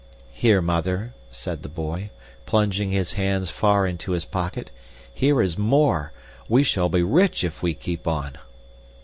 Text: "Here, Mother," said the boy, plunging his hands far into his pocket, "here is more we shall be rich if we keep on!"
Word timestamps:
"Here, 0.33 0.63
Mother," 0.63 1.13
said 1.29 1.61
the 1.61 1.69
boy, 1.69 2.09
plunging 2.47 2.89
his 2.89 3.13
hands 3.13 3.51
far 3.51 3.85
into 3.85 4.13
his 4.13 4.25
pocket, 4.25 4.71
"here 5.13 5.43
is 5.43 5.59
more 5.59 6.11
we 6.49 6.63
shall 6.63 6.89
be 6.89 7.03
rich 7.03 7.43
if 7.43 7.61
we 7.61 7.75
keep 7.75 8.07
on!" 8.07 8.39